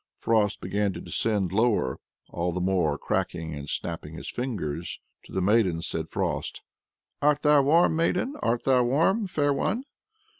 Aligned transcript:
Frost 0.17 0.61
began 0.61 0.93
to 0.93 0.99
descend 0.99 1.51
lower, 1.51 1.99
all 2.31 2.51
the 2.51 2.59
more 2.59 2.97
cracking 2.97 3.53
and 3.53 3.69
snapping 3.69 4.15
his 4.15 4.27
fingers. 4.31 4.99
To 5.25 5.31
the 5.31 5.43
maiden 5.43 5.83
said 5.83 6.09
Frost: 6.09 6.63
"Art 7.21 7.43
thou 7.43 7.61
warm, 7.61 7.95
maiden? 7.97 8.35
Art 8.41 8.63
thou 8.63 8.83
warm, 8.83 9.27
fair 9.27 9.53
one?" 9.53 9.83